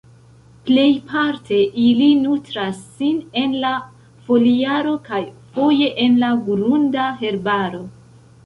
[0.67, 3.73] Plejparte ili nutras sin en la
[4.31, 5.23] foliaro kaj
[5.59, 7.85] foje en la grunda herbaro.